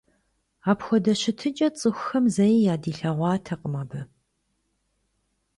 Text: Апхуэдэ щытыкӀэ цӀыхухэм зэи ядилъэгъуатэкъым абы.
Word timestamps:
Апхуэдэ 0.71 1.13
щытыкӀэ 1.21 1.67
цӀыхухэм 1.77 2.25
зэи 2.35 2.65
ядилъэгъуатэкъым 2.73 3.75
абы. 3.81 3.99